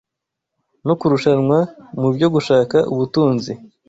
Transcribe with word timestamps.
no 0.87 0.93
kurushanwa 0.99 1.57
mu 1.99 2.07
byo 2.15 2.27
gushaka 2.33 2.77
ubutunzi, 2.93 3.51